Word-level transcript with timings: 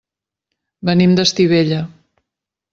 Venim 0.91 1.15
d'Estivella. 1.21 1.81